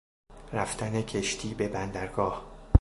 [0.53, 2.45] رفتن کشتی به بندرگاه